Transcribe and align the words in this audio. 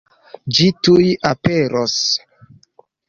Ĝi 0.59 0.69
tuj 0.87 1.05
aperos. 1.33 1.97